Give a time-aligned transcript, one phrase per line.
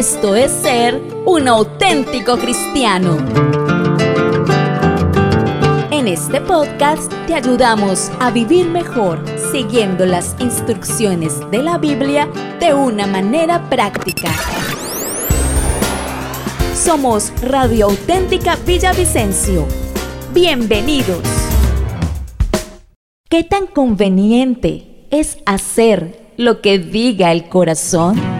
[0.00, 3.18] Esto es ser un auténtico cristiano.
[5.90, 12.72] En este podcast te ayudamos a vivir mejor siguiendo las instrucciones de la Biblia de
[12.72, 14.30] una manera práctica.
[16.74, 19.66] Somos Radio Auténtica Villavicencio.
[20.32, 21.20] Bienvenidos.
[23.28, 28.39] ¿Qué tan conveniente es hacer lo que diga el corazón?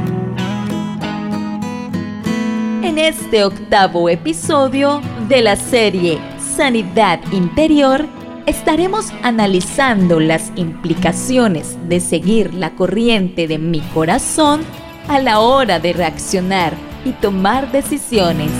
[3.09, 8.07] Este octavo episodio de la serie Sanidad Interior,
[8.45, 14.61] estaremos analizando las implicaciones de seguir la corriente de mi corazón
[15.09, 16.75] a la hora de reaccionar
[17.05, 18.51] y tomar decisiones.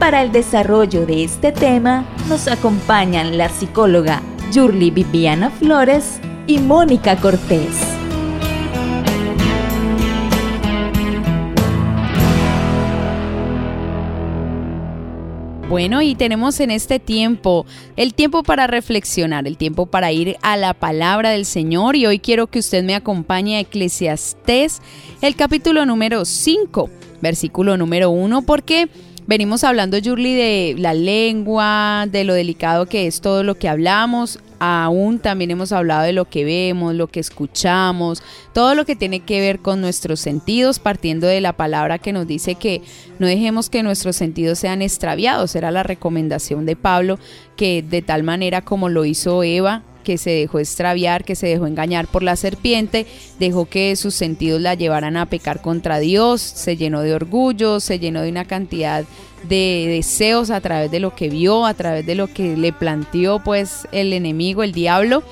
[0.00, 7.16] Para el desarrollo de este tema nos acompañan la psicóloga Yurli Viviana Flores y Mónica
[7.16, 7.91] Cortés.
[15.72, 17.64] Bueno, y tenemos en este tiempo
[17.96, 22.18] el tiempo para reflexionar, el tiempo para ir a la palabra del Señor y hoy
[22.18, 24.82] quiero que usted me acompañe a Eclesiastés,
[25.22, 26.90] el capítulo número 5,
[27.22, 28.90] versículo número 1, porque
[29.24, 34.40] Venimos hablando, Yurli, de la lengua, de lo delicado que es todo lo que hablamos.
[34.64, 38.22] Aún también hemos hablado de lo que vemos, lo que escuchamos,
[38.54, 42.28] todo lo que tiene que ver con nuestros sentidos, partiendo de la palabra que nos
[42.28, 42.80] dice que
[43.18, 45.56] no dejemos que nuestros sentidos sean extraviados.
[45.56, 47.18] Era la recomendación de Pablo
[47.56, 51.66] que de tal manera como lo hizo Eva, que se dejó extraviar, que se dejó
[51.66, 53.06] engañar por la serpiente,
[53.38, 57.98] dejó que sus sentidos la llevaran a pecar contra Dios, se llenó de orgullo, se
[57.98, 59.04] llenó de una cantidad
[59.48, 63.42] de deseos a través de lo que vio, a través de lo que le planteó
[63.42, 65.22] pues el enemigo, el diablo,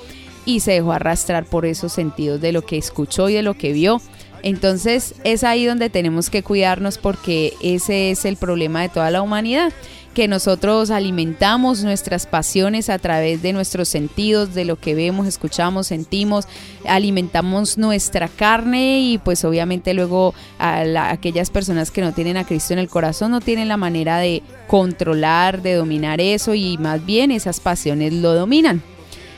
[0.45, 3.73] y se dejó arrastrar por esos sentidos de lo que escuchó y de lo que
[3.73, 4.01] vio.
[4.43, 9.23] Entonces es ahí donde tenemos que cuidarnos porque ese es el problema de toda la
[9.23, 9.73] humanidad
[10.15, 15.87] que nosotros alimentamos nuestras pasiones a través de nuestros sentidos, de lo que vemos, escuchamos,
[15.87, 16.49] sentimos,
[16.85, 22.73] alimentamos nuestra carne y pues obviamente luego a aquellas personas que no tienen a Cristo
[22.73, 27.31] en el corazón no tienen la manera de controlar, de dominar eso y más bien
[27.31, 28.83] esas pasiones lo dominan.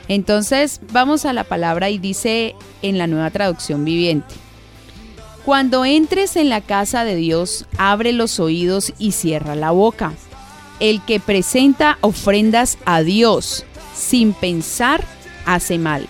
[0.09, 4.35] Entonces vamos a la palabra y dice en la nueva traducción viviente.
[5.45, 10.15] Cuando entres en la casa de Dios, abre los oídos y cierra la boca
[10.83, 15.05] el que presenta ofrendas a Dios sin pensar
[15.47, 16.09] hace mal.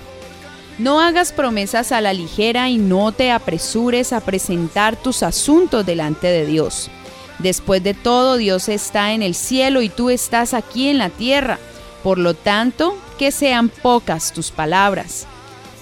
[0.78, 6.28] No hagas promesas a la ligera y no te apresures a presentar tus asuntos delante
[6.28, 6.90] de Dios.
[7.38, 11.58] Después de todo, Dios está en el cielo y tú estás aquí en la tierra.
[12.02, 15.26] Por lo tanto, que sean pocas tus palabras.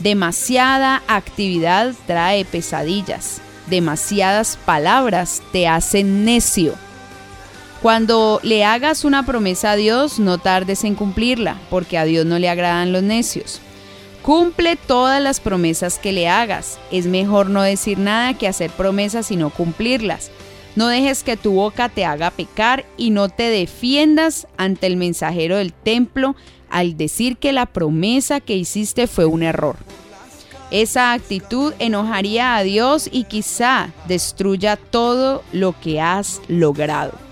[0.00, 3.40] Demasiada actividad trae pesadillas.
[3.68, 6.74] Demasiadas palabras te hacen necio.
[7.82, 12.38] Cuando le hagas una promesa a Dios, no tardes en cumplirla, porque a Dios no
[12.38, 13.60] le agradan los necios.
[14.20, 16.78] Cumple todas las promesas que le hagas.
[16.90, 20.30] Es mejor no decir nada que hacer promesas y no cumplirlas.
[20.76, 25.56] No dejes que tu boca te haga pecar y no te defiendas ante el mensajero
[25.56, 26.36] del templo
[26.68, 29.76] al decir que la promesa que hiciste fue un error.
[30.70, 37.29] Esa actitud enojaría a Dios y quizá destruya todo lo que has logrado.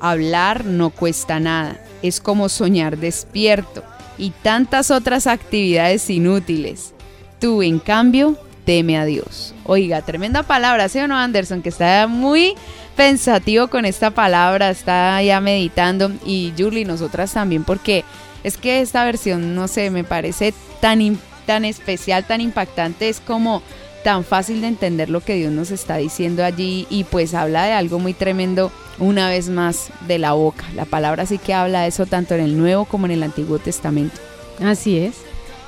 [0.00, 3.84] Hablar no cuesta nada, es como soñar despierto
[4.16, 6.94] y tantas otras actividades inútiles.
[7.38, 9.54] Tú, en cambio, teme a Dios.
[9.64, 11.62] Oiga, tremenda palabra, ¿sí o no, Anderson?
[11.62, 12.54] Que está muy
[12.96, 16.10] pensativo con esta palabra, está ya meditando.
[16.24, 18.04] Y Julie, nosotras también, porque
[18.44, 23.62] es que esta versión, no sé, me parece tan, tan especial, tan impactante, es como
[24.02, 27.72] tan fácil de entender lo que Dios nos está diciendo allí y pues habla de
[27.72, 30.64] algo muy tremendo una vez más de la boca.
[30.74, 33.58] La palabra sí que habla de eso tanto en el Nuevo como en el Antiguo
[33.58, 34.20] Testamento.
[34.62, 35.16] Así es.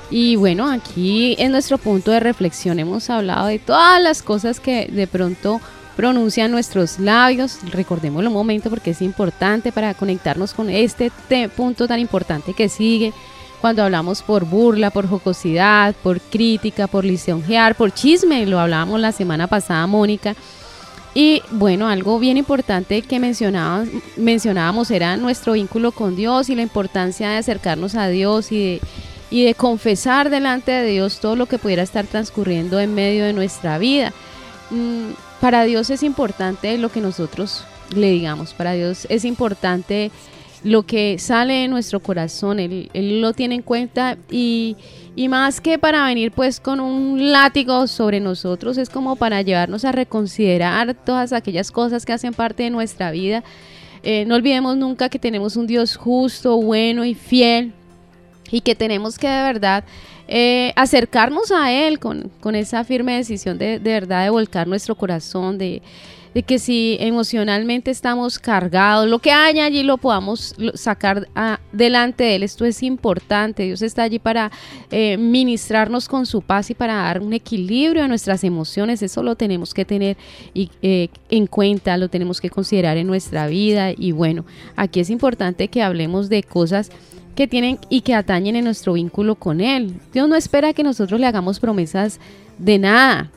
[0.09, 4.87] Y bueno, aquí en nuestro punto de reflexión hemos hablado de todas las cosas que
[4.87, 5.59] de pronto
[5.95, 7.57] pronuncian nuestros labios.
[7.71, 11.11] Recordémoslo un momento porque es importante para conectarnos con este
[11.55, 13.13] punto tan importante que sigue
[13.63, 19.13] cuando hablamos por burla, por jocosidad, por crítica, por lisonjear, por chisme, lo hablábamos la
[19.13, 20.35] semana pasada, Mónica.
[21.15, 23.87] Y bueno, algo bien importante que mencionábamos,
[24.17, 28.81] mencionábamos era nuestro vínculo con Dios y la importancia de acercarnos a Dios y de,
[29.31, 33.31] y de confesar delante de Dios todo lo que pudiera estar transcurriendo en medio de
[33.31, 34.11] nuestra vida.
[34.71, 37.63] Mm, para Dios es importante lo que nosotros
[37.95, 40.11] le digamos, para Dios es importante
[40.63, 44.77] lo que sale de nuestro corazón, Él, lo tiene en cuenta y,
[45.29, 49.91] más que para venir pues con un látigo sobre nosotros, es como para llevarnos a
[49.91, 53.43] reconsiderar todas aquellas cosas que hacen parte de nuestra vida.
[54.03, 57.73] Eh, no olvidemos nunca que tenemos un Dios justo, bueno y fiel
[58.51, 59.83] y que tenemos que de verdad
[60.27, 64.95] eh, acercarnos a Él con, con, esa firme decisión de, de verdad de volcar nuestro
[64.95, 65.81] corazón, de
[66.33, 71.27] de que si emocionalmente estamos cargados, lo que haya allí lo podamos sacar
[71.71, 72.43] delante de Él.
[72.43, 73.63] Esto es importante.
[73.63, 74.51] Dios está allí para
[74.89, 79.01] eh, ministrarnos con su paz y para dar un equilibrio a nuestras emociones.
[79.01, 80.17] Eso lo tenemos que tener
[80.55, 83.91] eh, en cuenta, lo tenemos que considerar en nuestra vida.
[83.95, 84.45] Y bueno,
[84.75, 86.91] aquí es importante que hablemos de cosas
[87.35, 89.95] que tienen y que atañen en nuestro vínculo con Él.
[90.13, 92.19] Dios no espera que nosotros le hagamos promesas
[92.57, 93.31] de nada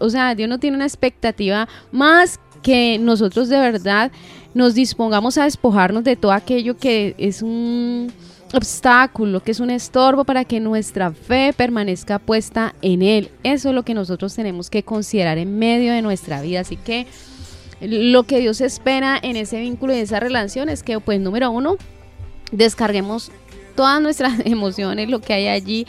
[0.00, 4.10] o sea, Dios no tiene una expectativa más que nosotros de verdad
[4.54, 8.12] nos dispongamos a despojarnos de todo aquello que es un
[8.52, 13.30] obstáculo, que es un estorbo para que nuestra fe permanezca puesta en Él.
[13.42, 16.60] Eso es lo que nosotros tenemos que considerar en medio de nuestra vida.
[16.60, 17.06] Así que
[17.80, 21.76] lo que Dios espera en ese vínculo y esa relación es que, pues, número uno,
[22.50, 23.30] descarguemos
[23.76, 25.86] todas nuestras emociones, lo que hay allí,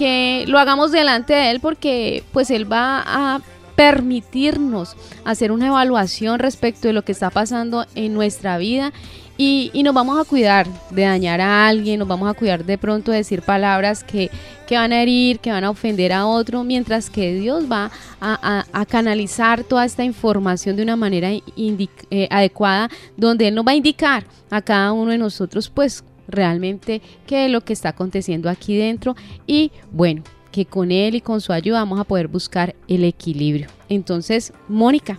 [0.00, 3.42] que lo hagamos delante de Él porque pues Él va a
[3.76, 8.94] permitirnos hacer una evaluación respecto de lo que está pasando en nuestra vida
[9.36, 13.10] y, nos vamos a cuidar de dañar a alguien, nos vamos a cuidar de pronto
[13.10, 14.30] de decir palabras que,
[14.70, 19.64] van a herir, que van a ofender a otro, mientras que Dios va a, canalizar
[19.64, 22.88] toda esta información de una manera eh, adecuada,
[23.18, 27.50] donde Él nos va a indicar a cada uno de nosotros pues realmente qué es
[27.50, 29.16] lo que está aconteciendo aquí dentro
[29.46, 30.22] y bueno,
[30.52, 33.68] que con él y con su ayuda vamos a poder buscar el equilibrio.
[33.88, 35.18] Entonces, Mónica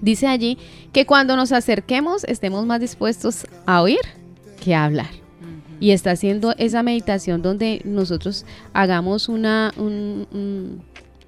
[0.00, 0.58] dice allí
[0.92, 4.00] que cuando nos acerquemos estemos más dispuestos a oír
[4.62, 5.10] que a hablar.
[5.80, 9.72] Y está haciendo esa meditación donde nosotros hagamos una,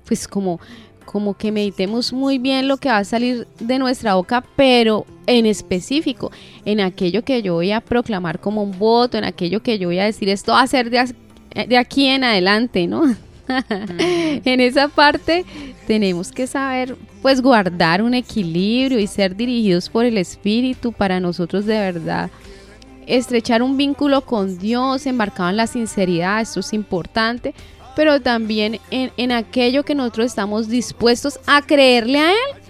[0.07, 0.61] pues como
[1.07, 5.47] como que meditemos muy bien lo que va a salir de nuestra boca, pero en
[5.47, 6.31] específico,
[6.67, 9.99] en aquello que yo voy a proclamar como un voto, en aquello que yo voy
[9.99, 13.05] a decir, esto va a ser de, aquí en adelante, ¿no?
[13.79, 15.45] en esa parte
[15.87, 21.65] tenemos que saber pues guardar un equilibrio y ser dirigidos por el Espíritu para nosotros
[21.65, 22.31] de verdad
[23.07, 27.55] estrechar un vínculo con Dios embarcado en la sinceridad, esto es importante,
[27.97, 32.61] pero también en, aquello que nosotros estamos dispuestos a creerle a Él,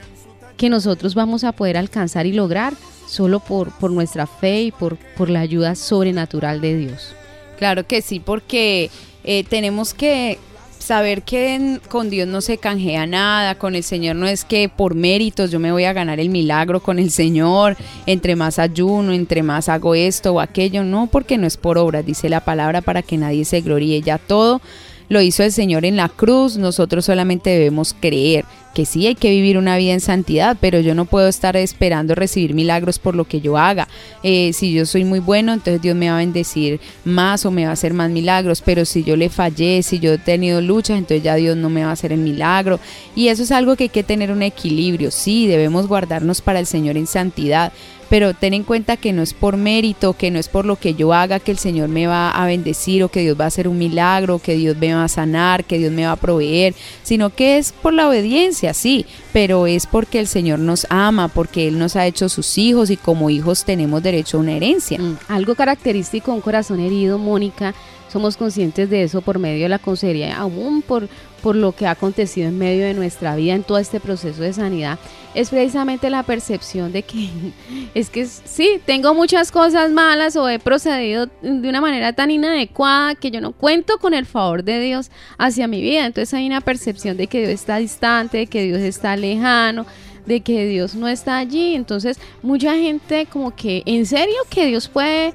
[0.57, 2.75] que nosotros vamos a poder alcanzar y lograr
[3.09, 7.15] solo por, por nuestra fe y por, por la ayuda sobrenatural de Dios.
[7.59, 8.89] Claro que sí, porque
[9.25, 10.39] eh, tenemos que
[10.79, 14.95] saber que con Dios no se canjea nada, con el Señor no es que por
[14.95, 17.77] méritos yo me voy a ganar el milagro con el Señor,
[18.07, 22.07] entre más ayuno, entre más hago esto o aquello, no, porque no es por obras,
[22.07, 24.61] dice la palabra para que nadie se gloríe, ya todo
[25.09, 28.45] lo hizo el Señor en la cruz, nosotros solamente debemos creer
[28.77, 32.15] que sí hay que vivir una vida en santidad, pero yo no puedo estar esperando
[32.15, 33.89] recibir milagros por lo que yo haga.
[34.23, 37.65] Eh, si yo soy muy bueno, entonces Dios me va a bendecir más o me
[37.65, 40.99] va a hacer más milagros, pero si yo le fallé, si yo he tenido luchas,
[40.99, 42.79] entonces ya Dios no me va a hacer el milagro.
[43.15, 46.67] Y eso es algo que hay que tener un equilibrio, sí, debemos guardarnos para el
[46.67, 47.73] Señor en santidad,
[48.09, 50.95] pero ten en cuenta que no es por mérito, que no es por lo que
[50.95, 53.69] yo haga que el Señor me va a bendecir o que Dios va a hacer
[53.69, 57.31] un milagro, que Dios me va a sanar, que Dios me va a proveer, sino
[57.31, 61.79] que es por la obediencia, sí, pero es porque el Señor nos ama, porque Él
[61.79, 64.99] nos ha hecho sus hijos y como hijos tenemos derecho a una herencia.
[64.99, 67.75] Mm, algo característico, un corazón herido, Mónica,
[68.09, 71.09] somos conscientes de eso por medio de la consejería, aún por,
[71.43, 74.53] por lo que ha acontecido en medio de nuestra vida en todo este proceso de
[74.53, 74.99] sanidad,
[75.35, 77.29] es precisamente la percepción de que
[77.95, 83.15] es que sí, tengo muchas cosas malas o he procedido de una manera tan inadecuada
[83.15, 86.07] que yo no cuento con el favor de Dios hacia mi vida.
[86.07, 89.87] Entonces hay una percepción de que Dios está distante, de que Dios está lejano,
[90.27, 91.75] de que Dios no está allí.
[91.75, 95.33] Entonces, mucha gente como que, ¿en serio que Dios puede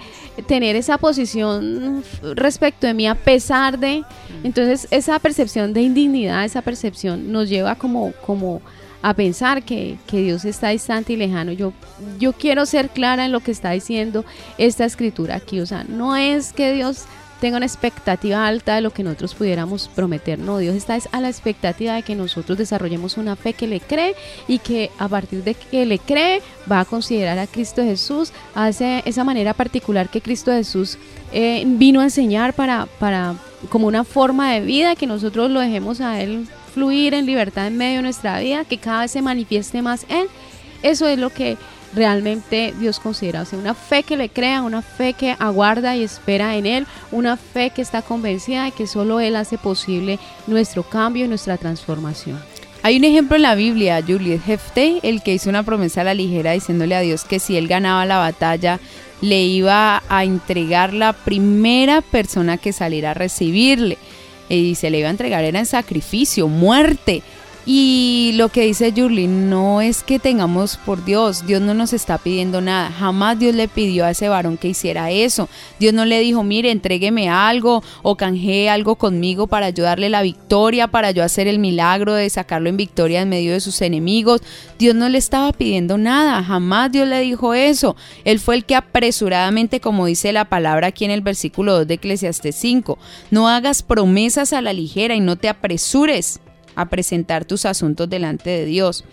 [0.48, 2.04] tener esa posición
[2.36, 4.04] respecto de mí a pesar de...
[4.44, 8.62] Entonces, esa percepción de indignidad, esa percepción nos lleva como, como
[9.02, 11.52] a pensar que, que, Dios está distante y lejano.
[11.52, 11.74] Yo,
[12.20, 14.26] yo quiero ser clara en lo que está diciendo
[14.58, 15.60] esta escritura aquí.
[15.60, 17.06] O sea, no es que Dios
[17.42, 20.38] tenga una expectativa alta de lo que nosotros pudiéramos prometer.
[20.38, 24.16] No, Dios está a la expectativa de que nosotros desarrollemos una fe que le cree
[24.48, 28.70] y que a partir de que le cree va a considerar a Cristo Jesús, a
[28.70, 31.00] esa manera particular que Cristo Jesús
[31.34, 33.36] eh, vino a enseñar para, para
[33.70, 37.76] como una forma de vida, que nosotros lo dejemos a Él fluir en libertad en
[37.76, 40.28] medio de nuestra vida, que cada vez se manifieste más Él.
[40.84, 41.58] Eso es lo que
[41.94, 43.42] realmente Dios considera.
[43.42, 46.88] O sea, una fe que le crea, una fe que aguarda y espera en Él,
[47.12, 51.58] una fe que está convencida de que solo Él hace posible nuestro cambio y nuestra
[51.58, 52.40] transformación.
[52.84, 56.16] Hay un ejemplo en la Biblia, Juliet Hefte, el que hizo una promesa a la
[56.16, 58.80] ligera diciéndole a Dios que si él ganaba la batalla,
[59.22, 64.00] le iba a entregar la primera persona que saliera a recibirle.
[64.50, 67.22] Y se le iba a entregar era en sacrificio, muerte.
[67.64, 72.18] Y lo que dice Yurli, no es que tengamos por Dios, Dios no nos está
[72.18, 75.48] pidiendo nada, jamás Dios le pidió a ese varón que hiciera eso,
[75.80, 80.88] Dios no le dijo, mire, entrégueme algo o canjee algo conmigo para ayudarle la victoria,
[80.88, 84.42] para yo hacer el milagro de sacarlo en victoria en medio de sus enemigos,
[84.80, 88.76] Dios no le estaba pidiendo nada, jamás Dios le dijo eso, Él fue el que
[88.76, 92.98] apresuradamente, como dice la palabra aquí en el versículo 2 de Eclesiastes 5,
[93.30, 96.40] no hagas promesas a la ligera y no te apresures
[96.76, 99.04] a presentar tus asuntos delante de Dios.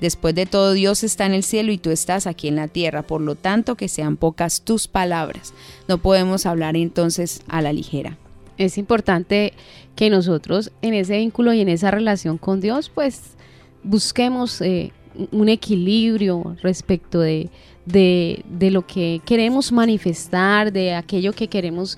[0.00, 3.02] Después de todo, Dios está en el cielo y tú estás aquí en la tierra,
[3.02, 5.54] por lo tanto que sean pocas tus palabras.
[5.88, 8.18] No podemos hablar entonces a la ligera.
[8.58, 9.54] Es importante
[9.94, 13.36] que nosotros en ese vínculo y en esa relación con Dios, pues
[13.82, 14.92] busquemos eh,
[15.30, 17.48] un equilibrio respecto de,
[17.86, 21.96] de, de lo que queremos manifestar, de aquello que queremos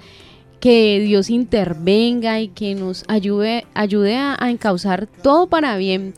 [0.60, 6.14] que Dios intervenga y que nos ayude, ayude a, encauzar todo para bien,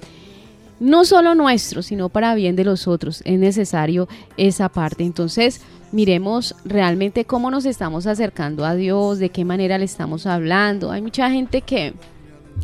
[0.78, 3.22] no solo nuestro, sino para bien de los otros.
[3.24, 5.04] Es necesario esa parte.
[5.04, 5.60] Entonces,
[5.92, 10.90] miremos realmente cómo nos estamos acercando a Dios, de qué manera le estamos hablando.
[10.90, 11.92] Hay mucha gente que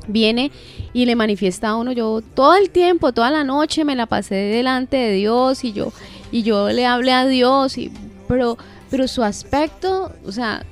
[0.09, 0.50] viene
[0.92, 4.35] y le manifiesta a uno, yo todo el tiempo, toda la noche me la pasé
[4.35, 5.92] delante de Dios y yo
[6.30, 7.90] y yo le hablé a Dios y
[8.28, 8.59] pero
[8.90, 10.64] pero su aspecto, o sea,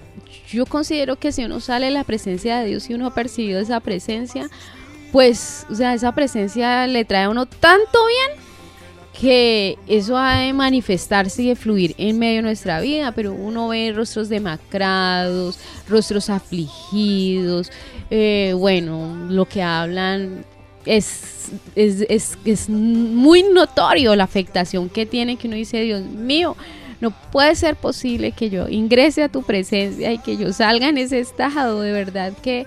[0.54, 3.60] yo considero que si uno sale de la presencia de Dios y uno ha percibido
[3.60, 4.48] esa presencia,
[5.12, 8.44] pues, o sea, esa presencia le trae a uno tanto bien
[9.20, 13.68] que eso ha de manifestarse y de fluir en medio de nuestra vida, pero uno
[13.68, 15.58] ve rostros demacrados,
[15.88, 17.70] rostros afligidos,
[18.10, 20.44] eh, bueno, lo que hablan
[20.84, 26.56] es, es, es, es muy notorio la afectación que tiene, que uno dice, Dios mío,
[27.04, 30.96] no puede ser posible que yo ingrese a tu presencia y que yo salga en
[30.96, 32.66] ese estado, de verdad que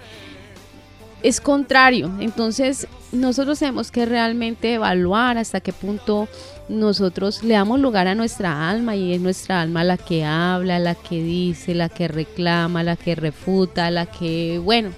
[1.24, 2.12] es contrario.
[2.20, 6.28] Entonces nosotros tenemos que realmente evaluar hasta qué punto
[6.70, 10.94] nosotros le damos lugar a nuestra alma y es nuestra alma la que habla, la
[10.94, 14.92] que dice, la que reclama, la que refuta, la que, bueno,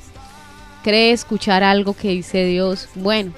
[0.83, 2.89] cree escuchar algo que dice Dios.
[2.95, 3.31] Bueno,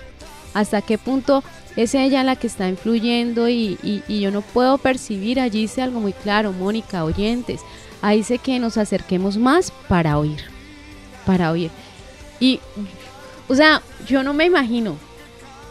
[0.55, 1.43] hasta qué punto
[1.81, 6.13] es ella la que está influyendo y, yo no puedo percibir, allí dice algo muy
[6.13, 7.61] claro, Mónica, oyentes,
[8.01, 10.41] ahí dice que nos acerquemos más para oír,
[11.25, 11.71] para oír.
[12.39, 12.59] Y,
[13.47, 14.97] o sea, yo no me imagino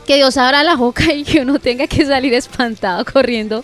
[0.07, 3.63] que Dios abra la boca y que uno tenga que salir espantado corriendo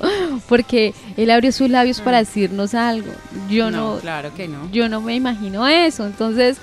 [0.48, 2.24] porque Él abrió sus labios para mm.
[2.24, 3.12] decirnos algo.
[3.48, 4.70] Yo no, claro que no.
[4.70, 6.06] Yo no me imagino eso.
[6.06, 6.58] Entonces,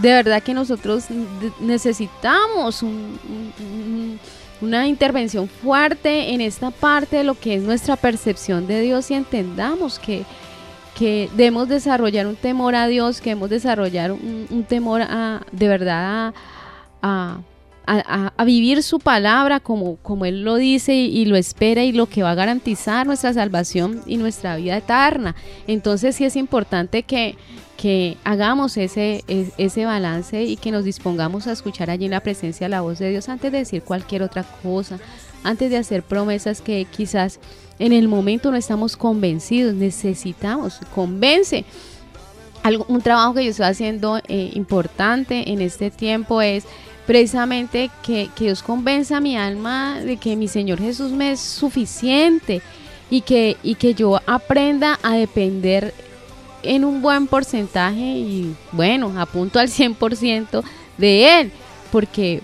[0.00, 1.06] de verdad que nosotros
[1.60, 4.18] necesitamos un
[4.60, 9.14] una intervención fuerte en esta parte de lo que es nuestra percepción de Dios y
[9.14, 10.24] entendamos que,
[10.96, 16.34] que debemos desarrollar un temor a Dios, que debemos desarrollar un, temor a, de verdad
[17.02, 17.40] a,
[18.44, 22.32] vivir su palabra como, como Él lo dice y, lo espera y lo que va
[22.32, 25.34] a garantizar nuestra salvación y nuestra vida eterna.
[25.66, 27.36] Entonces sí es importante que,
[27.78, 32.68] que hagamos ese, ese balance y que nos dispongamos a escuchar allí en la presencia
[32.68, 34.98] la voz de Dios antes de decir cualquier otra cosa,
[35.44, 37.38] antes de hacer promesas que quizás
[37.78, 41.64] en el momento no estamos convencidos, necesitamos, convence.
[42.64, 46.64] Algo, un trabajo que yo estoy haciendo eh, importante en este tiempo es
[47.06, 51.38] precisamente que, que Dios convenza a mi alma de que mi Señor Jesús me es
[51.38, 52.60] suficiente
[53.08, 55.94] y que, y que yo aprenda a depender
[56.68, 60.62] en un buen porcentaje y bueno, apunto al 100%
[60.98, 61.52] de él,
[61.90, 62.42] porque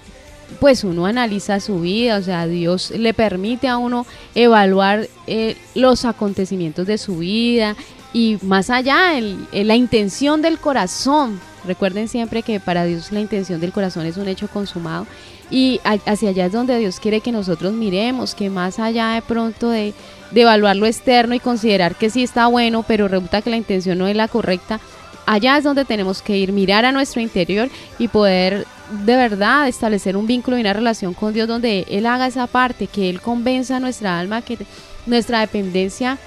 [0.60, 6.06] pues uno analiza su vida, o sea, Dios le permite a uno evaluar eh, los
[6.06, 7.76] acontecimientos de su vida
[8.14, 9.12] y más allá,
[9.52, 11.38] la intención del corazón.
[11.66, 15.06] Recuerden siempre que para Dios la intención del corazón es un hecho consumado
[15.50, 19.70] y hacia allá es donde Dios quiere que nosotros miremos, que más allá de pronto
[19.70, 19.94] de,
[20.34, 24.08] evaluar lo externo y considerar que sí está bueno, pero resulta que la intención no
[24.08, 24.80] es la correcta,
[25.26, 27.68] allá es donde tenemos que ir, mirar a nuestro interior
[27.98, 28.66] y poder
[29.04, 32.86] de verdad establecer un vínculo y una relación con Dios donde Él haga esa parte,
[32.88, 34.58] que Él convenza a nuestra alma que
[35.06, 36.18] nuestra dependencia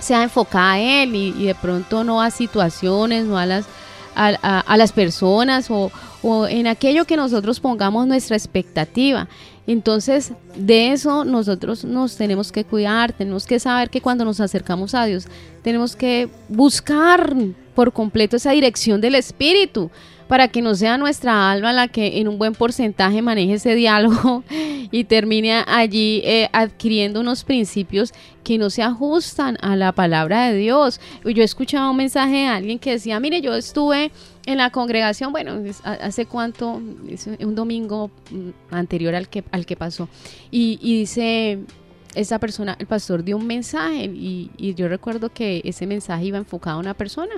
[0.00, 3.64] sea enfocada a Él y, y de pronto no a situaciones, no a las
[4.16, 5.92] a, las personas o,
[6.22, 9.28] o en aquello que nosotros pongamos nuestra expectativa.
[9.66, 14.94] Entonces, de eso nosotros nos tenemos que cuidar, tenemos que saber que cuando nos acercamos
[14.94, 15.26] a Dios,
[15.62, 17.34] tenemos que buscar
[17.74, 19.90] por completo esa dirección del Espíritu
[20.28, 24.42] para que no sea nuestra alma la que en un buen porcentaje maneje ese diálogo
[24.90, 30.56] y termine allí eh, adquiriendo unos principios que no se ajustan a la palabra de
[30.56, 31.00] Dios.
[31.24, 34.10] Yo he escuchado un mensaje de alguien que decía, mire, yo estuve
[34.46, 40.08] en la congregación, bueno, hace cuánto, un domingo mm, anterior al que, al que pasó,
[40.52, 41.58] y, dice,
[42.14, 46.38] esa persona, el pastor dio un mensaje y, y yo recuerdo que ese mensaje iba
[46.38, 47.34] enfocado a una persona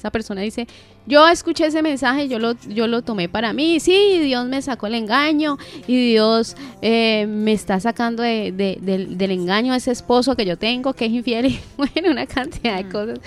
[0.00, 0.66] esa persona dice,
[1.06, 4.86] yo escuché ese mensaje, yo lo, yo lo tomé para mí, sí, Dios me sacó
[4.86, 10.46] el engaño y Dios eh, me está sacando de, del, engaño a ese esposo que
[10.46, 12.90] yo tengo, que es infiel, y bueno, una cantidad de mm.
[12.90, 13.20] cosas.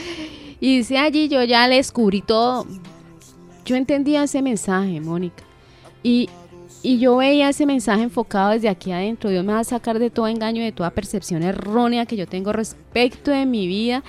[0.60, 2.66] Y dice allí, yo ya le descubrí todo.
[3.66, 5.44] Yo entendía ese mensaje, Mónica.
[6.02, 6.30] Y,
[6.82, 9.30] y yo veía ese mensaje enfocado desde aquí adentro.
[9.30, 12.52] Dios me va a sacar de todo engaño, de toda percepción errónea que yo tengo
[12.52, 14.04] respecto de mi vida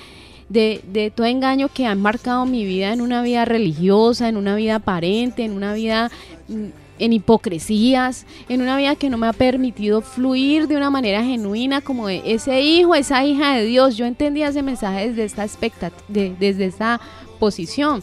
[0.54, 4.76] de, todo engaño que han marcado mi vida en una vida religiosa, en una vida
[4.76, 6.10] aparente, en una vida
[6.48, 11.24] mm, en hipocresías, en una vida que no me ha permitido fluir de una manera
[11.24, 13.96] genuina como ese hijo, esa hija de Dios.
[13.96, 17.00] Yo entendía ese mensaje desde esta desde esa
[17.40, 18.02] posición.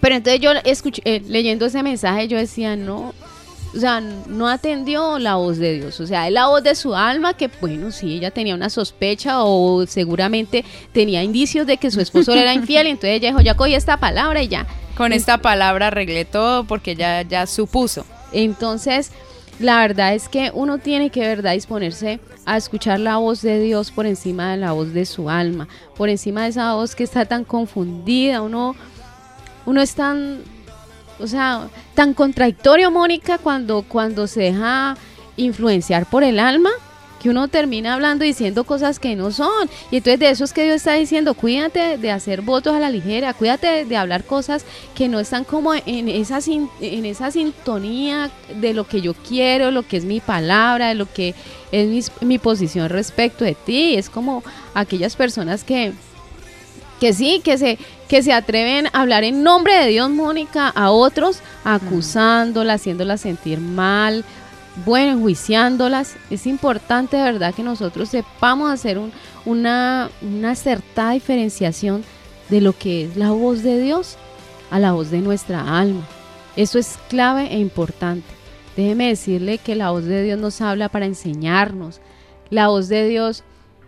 [0.00, 3.12] Pero entonces yo escuché, eh, leyendo ese mensaje, yo decía, no,
[3.74, 6.94] o sea, no atendió la voz de Dios, o sea, es la voz de su
[6.94, 12.00] alma que, bueno, sí, ella tenía una sospecha o seguramente tenía indicios de que su
[12.00, 14.66] esposo era infiel, entonces ella dijo, ya cogí esta palabra y ya.
[14.96, 18.04] Con esta palabra arreglé todo porque ya, ya supuso.
[18.32, 19.12] Entonces,
[19.60, 23.90] la verdad es que uno tiene que, verdad, disponerse a escuchar la voz de Dios
[23.90, 27.24] por encima de la voz de su alma, por encima de esa voz que está
[27.24, 28.74] tan confundida, uno,
[29.66, 30.40] uno es tan
[31.20, 34.96] o sea, tan contradictorio, Mónica, cuando, cuando se deja
[35.36, 36.70] influenciar por el alma,
[37.20, 39.68] que uno termina hablando diciendo cosas que no son.
[39.90, 42.90] Y entonces de eso es que Dios está diciendo, cuídate de hacer votos a la
[42.90, 46.38] ligera, cuídate de hablar cosas que no están como en esa,
[46.80, 51.06] en esa sintonía de lo que yo quiero, lo que es mi palabra, de lo
[51.12, 51.34] que
[51.70, 53.96] es mi, mi posición respecto de ti.
[53.96, 54.42] Es como
[54.72, 55.92] aquellas personas que,
[57.00, 60.90] que sí, que se, que se atreven a hablar en nombre de Dios, Mónica, a
[60.90, 64.24] otros, acusándolas, haciéndolas sentir mal,
[64.84, 66.16] bueno, enjuiciándolas.
[66.30, 69.00] Es importante, de verdad, que nosotros sepamos hacer
[69.46, 72.04] una, una acertada diferenciación
[72.50, 74.16] de lo que es la voz de Dios
[74.70, 76.06] a la voz de nuestra alma.
[76.56, 78.26] Eso es clave e importante.
[78.76, 82.00] Déjeme decirle que la voz de Dios nos habla para enseñarnos.
[82.50, 83.42] La voz de Dios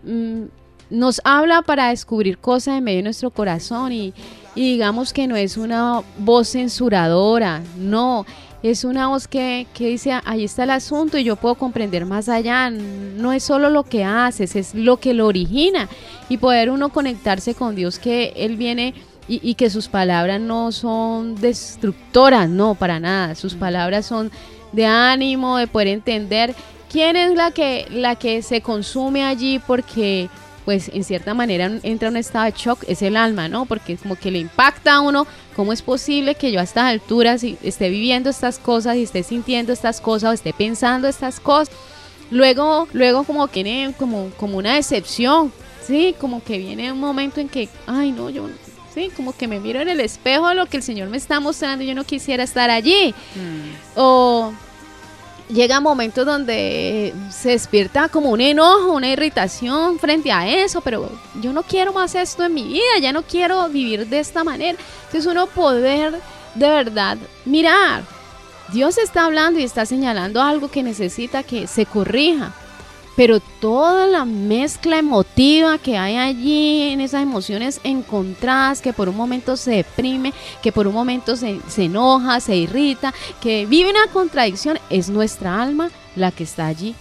[0.05, 0.45] mm,
[0.93, 4.13] nos habla para descubrir cosas en medio de nuestro corazón y,
[4.55, 8.27] digamos que no es una voz censuradora, no,
[8.63, 12.29] es una voz que, que, dice, ahí está el asunto y yo puedo comprender más
[12.29, 12.71] allá.
[12.71, 15.89] No es solo lo que haces, es lo que lo origina.
[16.29, 18.95] Y poder uno conectarse con Dios, que Él viene
[19.27, 23.35] y, y que sus palabras no son destructoras, no, para nada.
[23.35, 24.31] Sus palabras son
[24.73, 26.55] de ánimo, de poder entender
[26.93, 30.29] quién es la que, la que se consume allí porque
[30.65, 33.67] pues en cierta manera entra en un estado de shock, es el alma, ¿no?
[33.67, 37.43] Porque como que le impacta a uno, ¿cómo es posible que yo a estas alturas
[37.43, 41.75] esté viviendo estas cosas y esté sintiendo estas cosas o esté pensando estas cosas?
[42.31, 45.53] Luego, luego como que viene como, como una decepción,
[45.87, 46.15] ¿sí?
[46.19, 48.49] Como que viene un momento en que, ay no, yo,
[48.95, 51.41] sí, como que me miro en el espejo de lo que el Señor me está
[51.41, 53.15] mostrando y yo no quisiera estar allí.
[53.35, 53.99] Mm.
[53.99, 54.53] O
[55.49, 61.53] llega momentos donde se despierta como un enojo, una irritación frente a eso, pero yo
[61.53, 64.79] no quiero más esto en mi vida, ya no quiero vivir de esta manera.
[65.07, 66.15] Entonces uno poder
[66.55, 68.03] de verdad mirar,
[68.73, 72.53] Dios está hablando y está señalando algo que necesita que se corrija
[73.17, 79.17] pero toda la mezcla emotiva que hay allí en esas emociones encontradas, que por un
[79.17, 84.07] momento se deprime, que por un momento se, se, enoja, se irrita, que vive una
[84.13, 86.95] contradicción, es nuestra alma la que está allí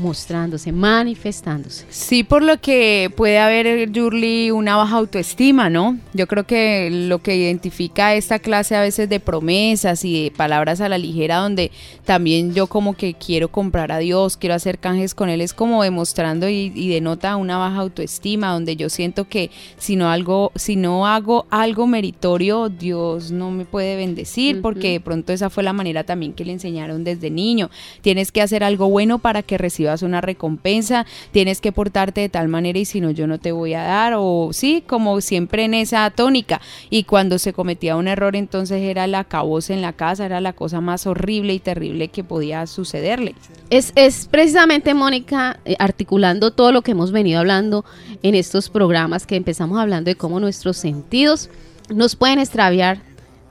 [0.00, 1.86] mostrándose, manifestándose.
[1.90, 5.98] Sí, por lo que puede haber, Yurli, una baja autoestima, ¿no?
[6.14, 10.80] Yo creo que lo que identifica esta clase a veces de promesas y de palabras
[10.80, 11.70] a la ligera, donde
[12.04, 15.82] también yo como que quiero comprar a Dios, quiero hacer canjes con Él, es como
[15.82, 21.06] demostrando y, denota una baja autoestima, donde yo siento que si no, algo, si no
[21.06, 26.04] hago algo meritorio, Dios no me puede bendecir, porque de pronto esa fue la manera
[26.04, 27.70] también que le enseñaron desde niño.
[28.00, 32.28] Tienes que hacer algo bueno para que reciba recibas una recompensa, tienes que portarte de
[32.28, 35.64] tal manera y si no yo no te voy a dar o sí, como siempre
[35.64, 39.92] en esa tónica y cuando se cometía un error entonces era la cabosa en la
[39.92, 43.34] casa, era la cosa más horrible y terrible que podía sucederle.
[43.70, 47.84] Es, es precisamente Mónica eh, articulando todo lo que hemos venido hablando
[48.22, 51.50] en estos programas que empezamos hablando de cómo nuestros sentidos
[51.88, 53.00] nos pueden extraviar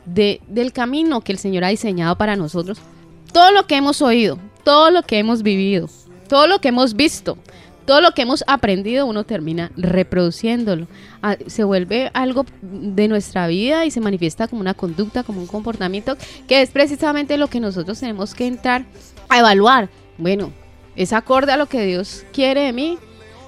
[0.06, 2.80] de, del camino que el Señor ha diseñado para nosotros.
[3.34, 5.89] Todo lo que hemos oído, todo lo que hemos vivido,
[6.28, 7.38] todo lo que hemos visto,
[7.88, 10.88] todo lo que hemos aprendido, uno termina reproduciéndolo.
[11.22, 15.48] Ah, se vuelve algo de nuestra vida y se manifiesta como una conducta, como un
[15.48, 18.86] comportamiento, que es precisamente lo que nosotros tenemos que entrar
[19.30, 19.90] a evaluar.
[20.18, 20.52] Bueno,
[20.98, 22.98] ¿es acorde a lo que Dios quiere de mí?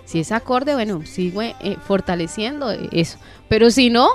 [0.06, 1.54] Si es acorde, bueno, sigo eh,
[1.86, 3.20] fortaleciendo eso.
[3.50, 4.08] Pero si no,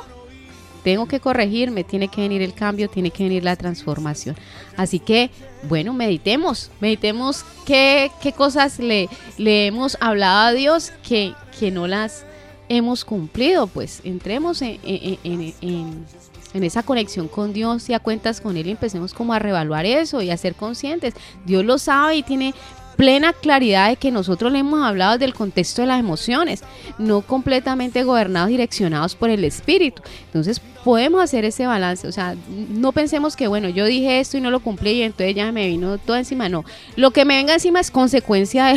[0.84, 4.36] tengo que corregirme, tiene que venir el cambio, tiene que venir la transformación.
[4.76, 5.30] Así que,
[5.68, 11.86] bueno, meditemos, meditemos qué, qué cosas le, le hemos hablado a Dios que, que no
[11.86, 12.26] las
[12.68, 16.04] hemos cumplido, pues entremos en, en, en,
[16.52, 19.86] en, esa conexión con Dios y a cuentas con Él y empecemos como a reevaluar
[19.86, 21.14] eso y a ser conscientes.
[21.46, 22.54] Dios lo sabe y tiene
[22.96, 26.62] plena claridad de que nosotros le hemos hablado del contexto de las emociones,
[26.98, 30.02] no completamente gobernados, direccionados por el espíritu.
[30.26, 32.36] Entonces podemos hacer ese balance, o sea,
[32.68, 35.66] no pensemos que, bueno, yo dije esto y no lo cumplí y entonces ya me
[35.66, 36.64] vino todo encima, no.
[36.96, 38.74] Lo que me venga encima es consecuencia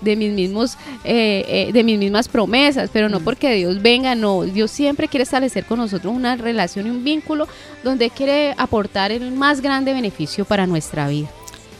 [0.00, 3.24] de, mis mismos, eh, eh, de mis mismas promesas, pero no mm.
[3.24, 4.42] porque Dios venga, no.
[4.42, 7.48] Dios siempre quiere establecer con nosotros una relación y un vínculo
[7.82, 11.28] donde quiere aportar el más grande beneficio para nuestra vida.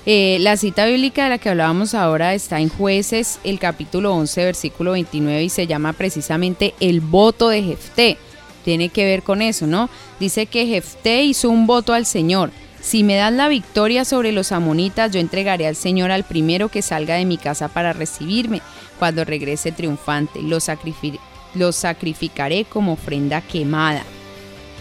[0.07, 4.45] Eh, la cita bíblica de la que hablábamos ahora está en jueces, el capítulo 11,
[4.45, 8.17] versículo 29, y se llama precisamente el voto de Jefté.
[8.65, 9.91] Tiene que ver con eso, ¿no?
[10.19, 12.51] Dice que Jefté hizo un voto al Señor.
[12.81, 16.81] Si me das la victoria sobre los amonitas, yo entregaré al Señor al primero que
[16.81, 18.63] salga de mi casa para recibirme
[18.99, 20.41] cuando regrese triunfante.
[20.43, 20.59] Lo,
[21.55, 24.03] lo sacrificaré como ofrenda quemada.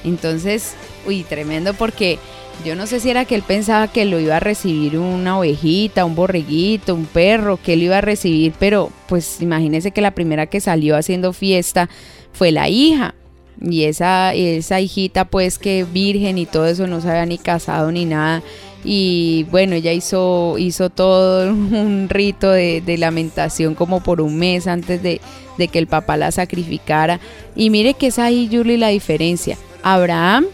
[0.05, 2.19] Entonces, uy, tremendo porque
[2.65, 6.05] yo no sé si era que él pensaba que lo iba a recibir una ovejita,
[6.05, 10.47] un borreguito, un perro, que él iba a recibir, pero pues imagínese que la primera
[10.47, 11.89] que salió haciendo fiesta
[12.33, 13.15] fue la hija.
[13.61, 17.91] Y esa, esa hijita pues que virgen y todo eso no se había ni casado
[17.91, 18.41] ni nada.
[18.83, 25.03] Y bueno, ella hizo, hizo todo un rito de, lamentación como por un mes antes
[25.03, 25.19] de,
[25.57, 27.19] de que el papá la sacrificara.
[27.55, 29.57] Y mire que es ahí, Julie, la diferencia.
[29.83, 30.45] Abraham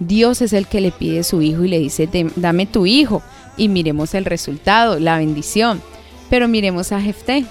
[0.00, 3.22] Dios es el que le pide su hijo y le dice, dame tu hijo.
[3.56, 5.82] Y miremos el resultado, la bendición.
[6.30, 7.44] Pero miremos a Jefté.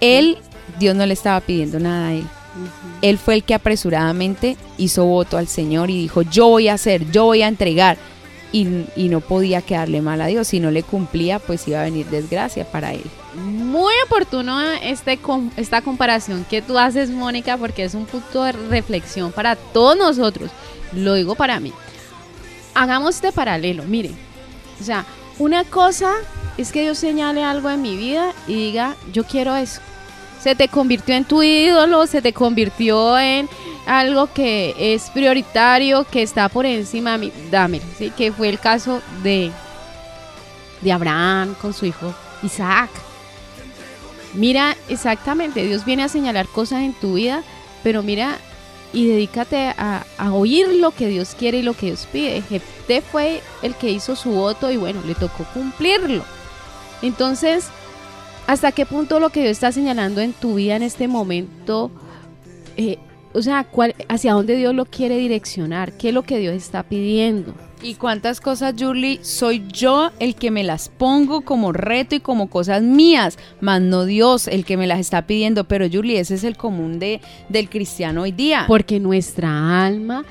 [0.00, 0.38] Él,
[0.78, 2.24] Dios no le estaba pidiendo nada a él.
[3.02, 7.10] Él fue el que apresuradamente hizo voto al Señor y dijo, yo voy a hacer,
[7.12, 7.96] yo voy a entregar.
[8.50, 10.48] Y, no podía quedarle mal a Dios.
[10.48, 13.04] Si no le cumplía, pues iba a venir desgracia para él.
[13.36, 15.18] Muy oportuno este,
[15.56, 20.50] esta comparación que tú haces, Mónica, porque es un punto de reflexión para todos nosotros.
[20.92, 21.72] Lo digo para mí.
[22.74, 24.10] Hagamos este paralelo, mire.
[24.80, 25.04] O sea,
[25.38, 26.12] una cosa
[26.56, 29.80] es que Dios señale algo en mi vida y diga, yo quiero eso.
[30.40, 33.48] Se te convirtió en tu ídolo, se te convirtió en
[33.86, 37.32] algo que es prioritario, que está por encima de mí.
[37.50, 38.10] Dame, ¿sí?
[38.10, 39.50] Que fue el caso de,
[40.80, 42.90] de Abraham con su hijo Isaac.
[44.34, 47.42] Mira, exactamente, Dios viene a señalar cosas en tu vida,
[47.82, 48.38] pero mira
[48.92, 52.42] y dedícate a, oír lo que Dios quiere y lo que Dios pide.
[52.42, 56.24] Jefté fue el que hizo su voto y bueno, le tocó cumplirlo.
[57.02, 57.68] Entonces,
[58.46, 61.90] ¿hasta qué punto lo que Dios está señalando en tu vida en este momento,
[62.76, 62.98] eh,
[63.34, 65.92] o sea, cuál, hacia dónde Dios lo quiere direccionar?
[65.92, 67.54] ¿Qué es lo que Dios está pidiendo?
[67.80, 72.50] ¿Y cuántas cosas, Julie, soy yo el que me las pongo como reto y como
[72.50, 75.64] cosas mías, más no Dios el que me las está pidiendo?
[75.64, 78.64] Pero, Julie, ese es el común de, del cristiano hoy día.
[78.66, 80.24] Porque nuestra alma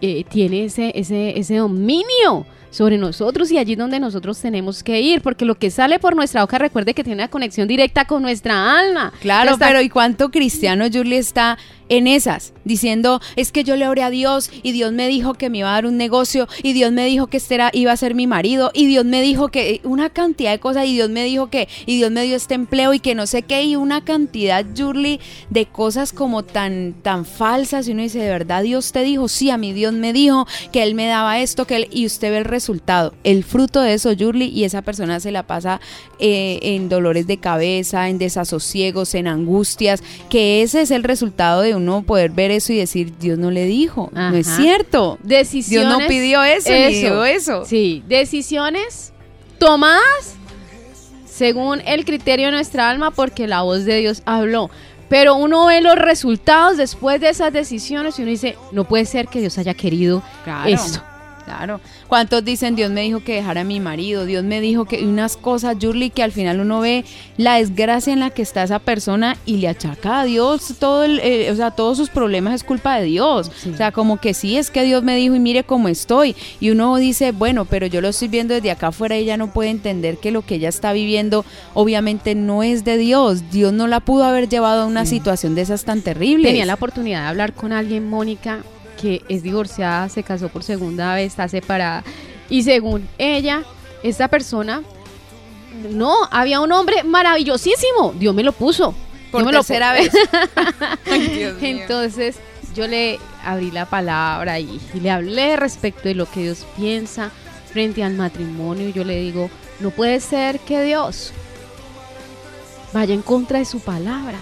[0.00, 5.22] eh, tiene ese, ese, ese dominio sobre nosotros y allí donde nosotros tenemos que ir,
[5.22, 8.80] porque lo que sale por nuestra boca, recuerde que tiene una conexión directa con nuestra
[8.80, 9.12] alma.
[9.20, 11.56] Claro, pero ¿y cuánto cristiano, Julie, está
[11.88, 15.50] en esas, diciendo, es que yo le oré a Dios y Dios me dijo que
[15.50, 17.96] me iba a dar un negocio y Dios me dijo que este era, iba a
[17.96, 21.24] ser mi marido y Dios me dijo que una cantidad de cosas y Dios me
[21.24, 24.02] dijo que y Dios me dio este empleo y que no sé qué y una
[24.02, 29.02] cantidad, Julie, de cosas como tan, tan falsas y uno dice, de verdad Dios te
[29.02, 32.06] dijo, sí, a mí Dios me dijo que Él me daba esto, que él, y
[32.06, 32.63] usted ve el resultado,
[33.24, 35.80] el fruto de eso, Julie, y esa persona se la pasa
[36.18, 41.74] eh, en dolores de cabeza, en desasosiegos, en angustias, que ese es el resultado de
[41.74, 45.18] uno poder ver eso y decir, Dios no le dijo, no es cierto.
[45.22, 47.24] Decisiones, Dios no pidió eso, eso.
[47.24, 47.64] eso.
[47.64, 49.12] Sí, decisiones
[49.58, 50.36] tomadas
[51.24, 54.70] según el criterio de nuestra alma, porque la voz de Dios habló.
[55.08, 59.28] Pero uno ve los resultados después de esas decisiones y uno dice, no puede ser
[59.28, 60.22] que Dios haya querido
[60.66, 61.02] esto.
[61.44, 61.80] Claro.
[62.08, 64.24] ¿Cuántos dicen Dios me dijo que dejara a mi marido?
[64.24, 67.04] Dios me dijo que unas cosas, Yurli, que al final uno ve
[67.36, 71.20] la desgracia en la que está esa persona y le achaca a Dios todo el,
[71.20, 73.50] eh, o sea, todos sus problemas es culpa de Dios.
[73.72, 76.34] O sea, como que sí es que Dios me dijo y mire cómo estoy.
[76.60, 79.52] Y uno dice, bueno, pero yo lo estoy viendo desde acá afuera y ella no
[79.52, 83.50] puede entender que lo que ella está viviendo obviamente no es de Dios.
[83.50, 86.48] Dios no la pudo haber llevado a una situación de esas tan terribles.
[86.48, 88.62] Tenía la oportunidad de hablar con alguien, Mónica,
[89.00, 92.04] que es divorciada, se casó por segunda vez, está separada.
[92.48, 93.62] Y según ella,
[94.02, 94.82] esta persona,
[95.90, 98.14] no, había un hombre maravillosísimo.
[98.18, 98.94] Dios me lo puso.
[99.30, 100.12] Por tercera vez.
[101.60, 102.36] Entonces
[102.76, 107.30] yo le abrí la palabra y, y, le hablé respecto de lo que Dios piensa
[107.72, 108.88] frente al matrimonio.
[108.88, 111.32] Y yo le digo, no puede ser que Dios
[112.92, 114.38] vaya en contra de su palabra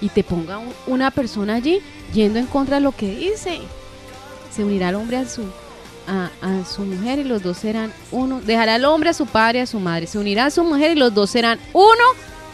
[0.00, 1.80] y te ponga una persona allí
[2.12, 3.60] yendo en contra de lo que dice
[4.54, 5.42] se unirá el hombre a su,
[6.06, 6.30] a,
[6.64, 8.40] su mujer y los dos serán uno.
[8.40, 10.06] Dejará el hombre a su padre y a su madre.
[10.06, 12.04] Se unirá a su mujer y los dos serán uno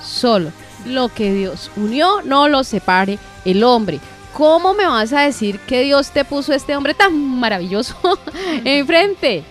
[0.03, 0.53] solo.
[0.87, 4.01] Lo que Dios unió, no lo separe el hombre.
[4.33, 7.97] ¿Cómo me vas a decir que Dios te puso este hombre tan maravilloso
[8.65, 9.43] enfrente?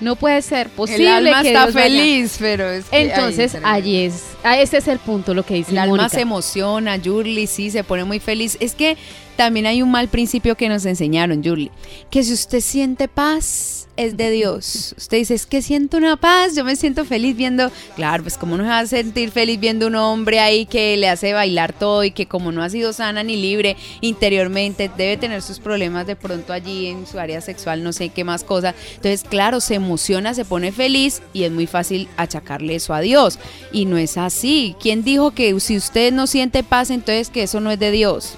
[0.00, 1.08] No puede ser posible.
[1.08, 5.54] El alma está feliz, pero es Entonces, allí es, ese es el punto, lo que
[5.54, 8.58] dice El alma se emociona, Yurli, sí, se pone muy feliz.
[8.60, 8.96] Es que
[9.36, 11.70] también hay un mal principio que nos enseñaron, Yurli,
[12.10, 14.94] que si usted siente paz, es de Dios.
[14.96, 18.56] Usted dice, es que siento una paz, yo me siento feliz viendo, claro, pues como
[18.56, 22.04] no se va a sentir feliz viendo un hombre ahí que le hace bailar todo
[22.04, 26.16] y que como no ha sido sana ni libre interiormente, debe tener sus problemas de
[26.16, 28.74] pronto allí en su área sexual, no sé qué más cosa.
[28.96, 33.38] Entonces, claro, se emociona, se pone feliz y es muy fácil achacarle eso a Dios.
[33.72, 34.76] Y no es así.
[34.80, 38.36] ¿Quién dijo que si usted no siente paz, entonces que eso no es de Dios?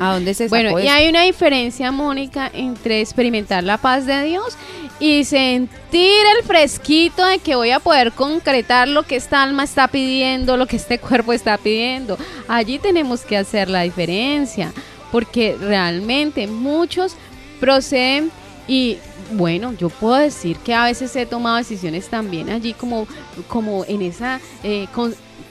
[0.00, 4.22] ¿A dónde se sacó Bueno, y hay una diferencia, Mónica, entre experimentar la paz de
[4.24, 4.56] Dios
[5.00, 9.88] y sentir el fresquito de que voy a poder concretar lo que esta alma está
[9.88, 12.16] pidiendo, lo que este cuerpo está pidiendo.
[12.48, 14.72] Allí tenemos que hacer la diferencia,
[15.10, 17.16] porque realmente muchos
[17.60, 18.30] proceden
[18.66, 18.98] y
[19.32, 23.06] bueno, yo puedo decir que a veces he tomado decisiones también allí como,
[23.48, 24.86] como en esa, eh,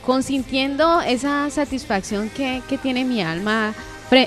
[0.06, 3.74] consintiendo esa satisfacción que, que tiene mi alma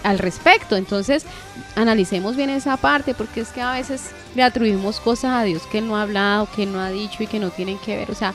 [0.03, 0.77] al respecto.
[0.77, 1.25] Entonces,
[1.75, 5.79] analicemos bien esa parte, porque es que a veces le atribuimos cosas a Dios que
[5.79, 8.11] Él no ha hablado, que no ha dicho y que no tienen que ver.
[8.11, 8.35] O sea,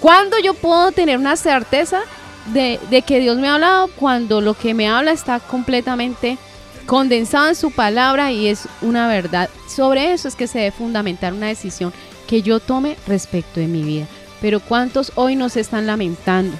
[0.00, 2.00] ¿cuándo yo puedo tener una certeza
[2.46, 3.88] de, de que Dios me ha hablado?
[3.96, 6.38] Cuando lo que me habla está completamente
[6.86, 9.48] condensado en su palabra y es una verdad.
[9.68, 11.92] Sobre eso es que se debe fundamentar una decisión
[12.26, 14.06] que yo tome respecto de mi vida.
[14.40, 16.56] Pero ¿cuántos hoy nos están lamentando?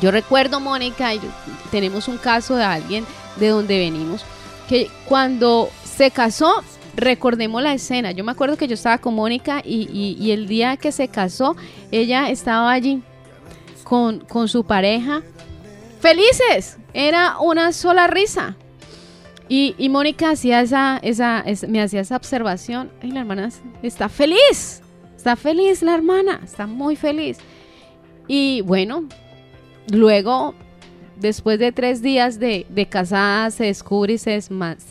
[0.00, 1.10] Yo recuerdo, Mónica,
[1.70, 3.04] tenemos un caso de alguien
[3.36, 4.24] de donde venimos,
[4.68, 6.62] que cuando se casó,
[6.96, 8.12] recordemos la escena.
[8.12, 11.56] Yo me acuerdo que yo estaba con Mónica y, el día que se casó,
[11.90, 13.02] ella estaba allí
[13.84, 15.22] con, con su pareja,
[16.00, 18.56] felices, era una sola risa.
[19.48, 23.50] Y, Mónica hacía esa, esa, me hacía esa observación, y la hermana
[23.82, 24.80] está feliz,
[25.16, 27.38] está feliz la hermana, está muy feliz.
[28.28, 29.08] Y bueno,
[29.90, 30.54] luego
[31.20, 34.42] después de tres días de, casada se descubre y se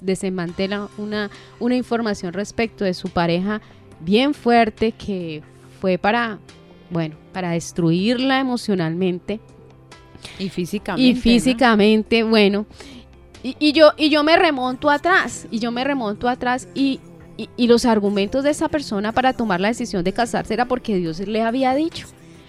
[0.01, 3.61] desmantela una, una información respecto de su pareja
[3.99, 5.41] bien fuerte que
[5.81, 6.39] fue para,
[6.89, 9.39] bueno, para destruirla emocionalmente.
[10.37, 11.09] Y físicamente.
[11.09, 12.65] Y físicamente, bueno.
[13.41, 16.99] Y, yo, y yo me remonto atrás, y yo me remonto atrás y,
[17.37, 21.19] y los argumentos de esa persona para tomar la decisión de casarse era porque Dios
[21.19, 22.07] le había dicho.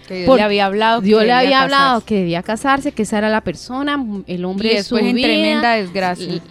[0.09, 1.01] Dios le había hablado.
[1.01, 4.75] Dios le había hablado que debía casarse, que esa era la persona, el hombre y
[4.77, 6.41] de su en tremenda desgracia.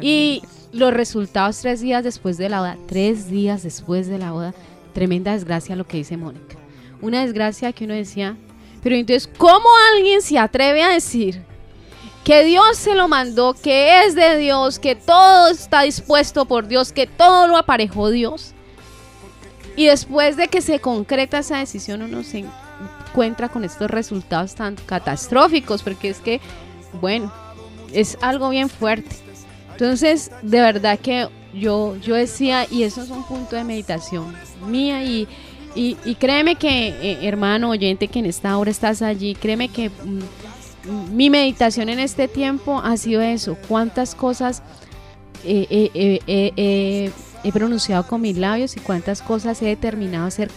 [0.00, 4.54] y los resultados tres días después de la boda, tres días después de la boda,
[4.92, 6.56] tremenda desgracia lo que dice Mónica.
[7.00, 8.36] Una desgracia que uno decía,
[8.82, 11.42] pero entonces, ¿cómo alguien se atreve a decir
[12.24, 16.92] que Dios se lo mandó, que es de Dios, que todo está dispuesto por Dios,
[16.92, 18.54] que todo lo aparejó Dios?
[19.76, 22.44] Y después de que se concreta esa decisión, uno se
[23.08, 26.40] encuentra con estos resultados tan catastróficos, porque es que,
[27.00, 27.32] bueno,
[27.92, 29.16] es algo bien fuerte.
[29.72, 34.34] Entonces, de verdad que yo, yo decía, y eso es un punto de meditación
[34.66, 35.26] mía, y,
[35.74, 41.14] y, créeme que, eh, hermano oyente, que en esta hora estás allí, créeme que mm,
[41.14, 44.62] mi meditación en este tiempo ha sido eso, cuántas cosas
[45.44, 47.12] he
[47.52, 50.50] pronunciado con mis labios y cuántas cosas he determinado hacer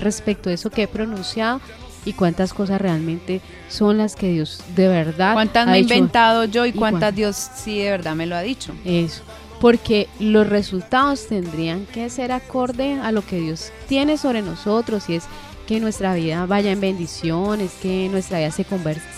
[0.00, 1.60] respecto a eso que he pronunciado
[2.04, 6.66] y cuántas cosas realmente son las que Dios de verdad ¿Cuántas me he inventado yo
[6.66, 8.72] y, cuántas Dios sí de verdad me lo ha dicho?
[8.84, 9.22] Eso
[9.60, 15.14] porque los resultados tendrían que ser acorde a lo que Dios tiene sobre nosotros y
[15.14, 15.24] es
[15.66, 18.66] que nuestra vida vaya en bendiciones, que nuestra vida se,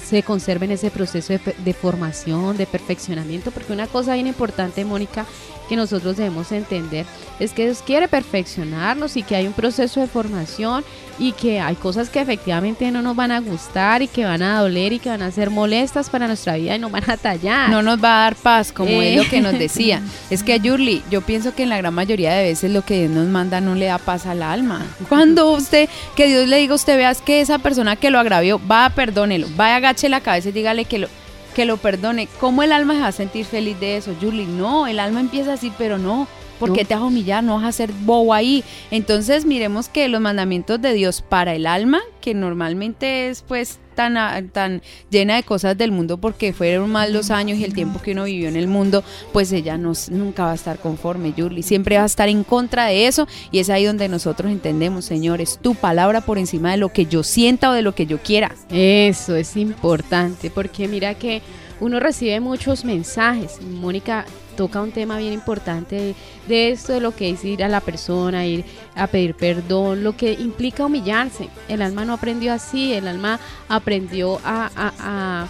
[0.05, 4.85] se conserve en ese proceso de, de, formación, de perfeccionamiento, porque una cosa bien importante,
[4.85, 5.27] Mónica,
[5.67, 7.07] que nosotros debemos entender
[7.39, 10.85] es que Dios quiere perfeccionarnos y que hay un proceso de formación
[11.19, 14.61] y que hay cosas que efectivamente no nos van a gustar y que van a
[14.61, 17.71] doler y que van a ser molestas para nuestra vida y nos van a tallar.
[17.71, 20.03] No nos va a dar paz, como es lo que nos decía.
[20.31, 23.11] es que Yurli, yo pienso que en la gran mayoría de veces lo que Dios
[23.11, 24.85] nos manda no le da paz al alma.
[25.09, 28.61] Cuando usted, que Dios le diga a usted, veas que esa persona que lo agravió,
[28.71, 31.09] va, perdónelo, vaya, agache la cabeza y dígale que lo
[31.57, 32.29] que lo perdone.
[32.39, 34.45] ¿Cómo el alma se va a sentir feliz de eso, Julie?
[34.45, 36.29] No, el alma empieza así, pero no.
[36.59, 37.45] ¿Por qué te vas a humillar?
[37.45, 38.65] No vas a ser bobo ahí.
[38.91, 44.49] Entonces miremos que los mandamientos de Dios para el alma, que normalmente es pues tan,
[44.51, 48.13] tan llena de cosas del mundo porque fueron mal los años y el tiempo que
[48.13, 51.63] uno vivió en el mundo, pues ella no, nunca va a estar conforme, Yurli.
[51.65, 55.41] Siempre va a estar en contra de eso y es ahí donde nosotros entendemos, Señor,
[55.41, 58.19] es tu palabra por encima de lo que yo sienta o de lo que yo
[58.19, 58.55] quiera.
[58.71, 61.43] Eso es importante porque mira que
[61.81, 63.61] uno recibe muchos mensajes.
[63.63, 64.25] Mónica
[64.57, 66.15] toca un tema bien importante
[66.49, 68.65] de, esto, de lo que es ir a la persona, ir
[68.95, 71.49] a pedir perdón, lo que implica humillarse.
[71.69, 73.39] El alma no aprendió así, el alma
[73.69, 75.47] aprendió a,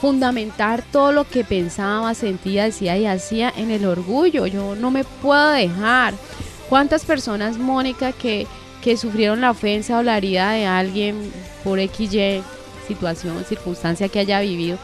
[0.00, 4.46] fundamentar todo lo que pensaba, sentía, decía y hacía en el orgullo.
[4.46, 6.14] Yo no me puedo dejar.
[6.70, 8.46] ¿Cuántas personas, Mónica, que,
[8.82, 11.30] que sufrieron la ofensa o la herida de alguien
[11.62, 12.42] por XY
[12.88, 14.78] situación, circunstancia que haya vivido?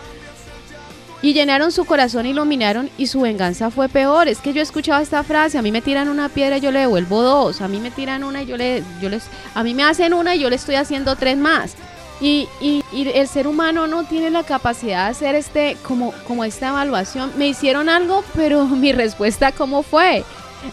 [1.26, 4.28] Y llenaron su corazón y lo minaron y su venganza fue peor.
[4.28, 6.70] Es que yo he escuchado esta frase, a mí me tiran una piedra y yo
[6.70, 9.74] le devuelvo dos, a mí me tiran una y yo le, yo les, a mí
[9.74, 11.74] me hacen una y yo le estoy haciendo tres más.
[12.20, 16.44] Y, y, y, el ser humano no tiene la capacidad de hacer este, como, como
[16.44, 17.32] esta evaluación.
[17.36, 20.22] Me hicieron algo, pero mi respuesta cómo fue.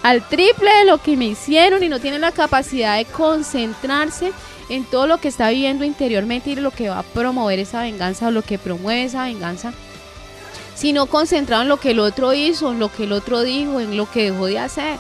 [0.04, 4.32] Al triple de lo que me hicieron y no tiene la capacidad de concentrarse
[4.70, 8.28] en todo lo que está viviendo interiormente y lo que va a promover esa venganza
[8.28, 9.74] o lo que promueve esa venganza
[10.76, 13.98] sino concentrado en lo que el otro hizo, en lo que el otro dijo, en
[13.98, 14.98] lo que dejó de hacer.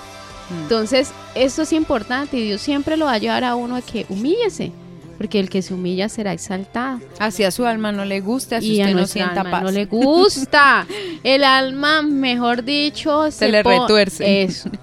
[0.49, 0.63] Mm.
[0.63, 4.05] Entonces, esto es importante y Dios siempre lo va a llevar a uno a que
[4.09, 4.71] humíllese,
[5.17, 6.99] porque el que se humilla será exaltado.
[7.19, 10.85] Así a su alma no le gusta, si usted no sienta alma No le gusta.
[11.23, 14.43] el alma, mejor dicho, se, le retuerce.
[14.43, 14.69] Eso.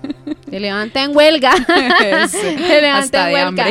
[0.51, 1.53] Se levanta en huelga.
[2.29, 3.65] se levanta en huelga.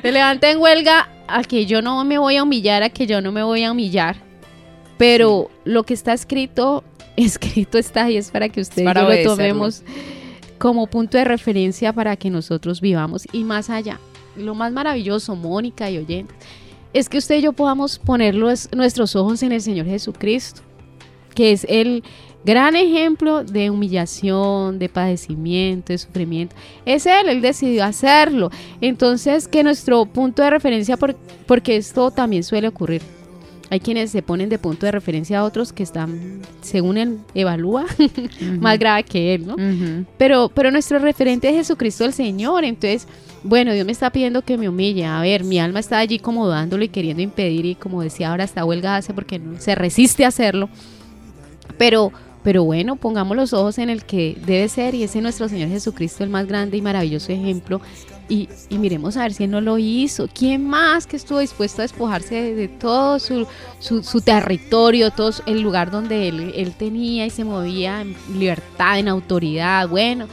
[0.00, 3.20] se levanta en huelga a que yo no me voy a humillar, a que yo
[3.20, 4.16] no me voy a humillar.
[4.98, 6.84] Pero lo que está escrito,
[7.16, 9.82] escrito está y es para que ustedes lo tomemos
[10.58, 13.98] como punto de referencia para que nosotros vivamos y más allá.
[14.36, 16.36] Lo más maravilloso, Mónica y oyentes,
[16.92, 20.62] es que usted y yo podamos poner nuestros ojos en el Señor Jesucristo,
[21.34, 22.02] que es el
[22.44, 26.56] gran ejemplo de humillación, de padecimiento, de sufrimiento.
[26.86, 28.50] Es Él, Él decidió hacerlo.
[28.80, 30.96] Entonces, que nuestro punto de referencia,
[31.46, 33.02] porque esto también suele ocurrir,
[33.70, 37.84] hay quienes se ponen de punto de referencia a otros que están, según él evalúa,
[38.60, 39.56] más grave que él, ¿no?
[40.16, 42.64] pero, pero nuestro referente es Jesucristo el Señor.
[42.64, 43.06] Entonces,
[43.42, 45.04] bueno, Dios me está pidiendo que me humille.
[45.04, 48.44] A ver, mi alma está allí como dándolo y queriendo impedir y como decía ahora
[48.44, 50.68] está huelga hace porque se resiste a hacerlo.
[51.76, 52.12] Pero,
[52.48, 55.68] pero bueno, pongamos los ojos en el que debe ser y ese es nuestro Señor
[55.68, 57.78] Jesucristo, el más grande y maravilloso ejemplo
[58.26, 60.30] y, miremos a ver si él no lo hizo.
[60.32, 63.46] ¿Quién más que estuvo dispuesto a despojarse de, todo su,
[63.80, 69.08] su, territorio, todo el lugar donde él, él tenía y se movía en libertad, en
[69.08, 69.86] autoridad?
[69.86, 70.26] Bueno,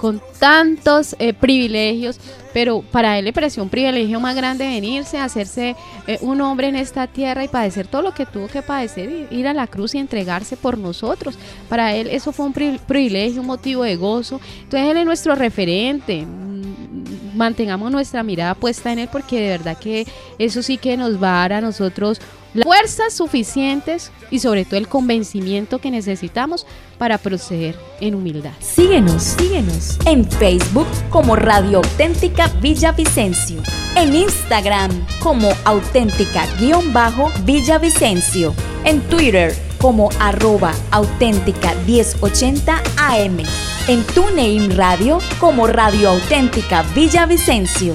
[0.00, 2.18] con tantos eh, privilegios,
[2.58, 5.76] pero para él le pareció un privilegio más grande venirse, hacerse
[6.08, 9.46] eh, un hombre en esta tierra y padecer todo lo que tuvo que padecer, ir
[9.46, 11.38] a la cruz y entregarse por nosotros.
[11.68, 14.40] Para él eso fue un privilegio, un motivo de gozo.
[14.64, 16.26] Entonces él es nuestro referente.
[16.26, 20.04] Mm, mantengamos nuestra mirada puesta en él porque de verdad que
[20.40, 22.20] eso sí que nos va a dar a nosotros
[22.60, 26.66] fuerzas suficientes y sobre todo el convencimiento que necesitamos
[26.98, 28.52] para proceder en humildad.
[28.60, 33.62] Síguenos, síguenos en Facebook como Radio Auténtica Villavicencio,
[33.96, 43.38] en Instagram como auténtica-villavicencio, en Twitter como arroba auténtica 1080 AM,
[43.86, 47.94] en TuneIn Radio como Radio Auténtica Villavicencio